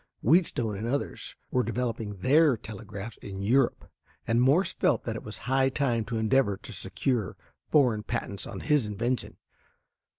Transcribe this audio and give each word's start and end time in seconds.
Wheatstone 0.23 0.77
and 0.79 0.87
others 0.87 1.35
were 1.51 1.61
developing 1.61 2.15
their 2.21 2.57
telegraphs 2.57 3.17
in 3.17 3.43
Europe, 3.43 3.87
and 4.25 4.41
Morse 4.41 4.73
felt 4.73 5.03
that 5.03 5.15
it 5.15 5.21
was 5.21 5.37
high 5.37 5.69
time 5.69 6.05
to 6.05 6.17
endeavor 6.17 6.57
to 6.57 6.73
secure 6.73 7.37
foreign 7.69 8.01
patents 8.01 8.47
on 8.47 8.61
his 8.61 8.87
invention. 8.87 9.37